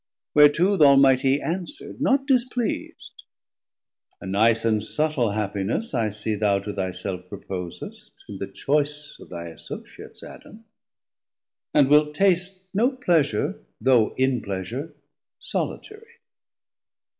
[0.33, 3.21] Whereto th' Almighty answer'd, not displeas'd.
[4.19, 9.13] A nice and suttle happiness I see Thou to thy self proposest, in the choice
[9.19, 10.65] 400 Of thy Associates, Adam,
[11.71, 14.95] and wilt taste No pleasure, though in pleasure,
[15.39, 16.17] solitarie.